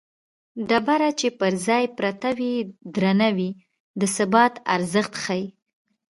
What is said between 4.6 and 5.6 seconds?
ارزښت ښيي